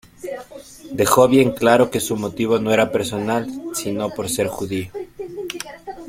[0.91, 4.89] Dejó bien claro que su motivo no era personal, sino por ser judío.